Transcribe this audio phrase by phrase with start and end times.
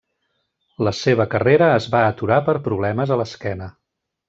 [0.87, 3.71] La seva carrera es va aturar per problemes a l'esquena.